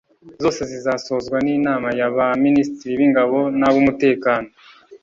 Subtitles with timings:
[0.43, 4.49] zose zizasozwa n’inama ya ba Minisitiri b’ingabo n’ab’umutekano